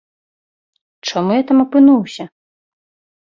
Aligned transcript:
Чаму 1.11 1.31
я 1.37 1.43
там 1.51 1.57
апынуўся? 1.65 2.23